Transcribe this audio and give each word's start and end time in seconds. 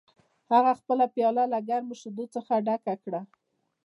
هغه 0.51 0.71
خپله 0.79 1.05
پیاله 1.15 1.43
له 1.53 1.59
ګرمو 1.67 1.95
شیدو 2.01 2.25
څخه 2.35 2.53
ډکه 2.65 2.93
کړه 3.03 3.21